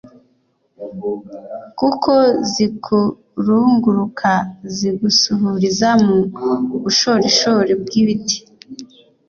[1.79, 2.11] kuko
[2.51, 4.31] zikurunguruka
[4.75, 6.15] zigusuhuriza mu
[6.83, 8.37] bushorishori bw'ibiti.